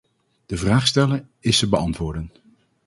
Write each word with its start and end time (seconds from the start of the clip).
De 0.45 0.57
vraag 0.57 0.87
stellen 0.87 1.29
is 1.39 1.57
ze 1.57 1.69
beantwoorden. 1.69 2.31